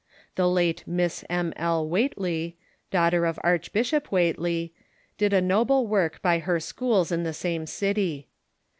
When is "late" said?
0.49-0.83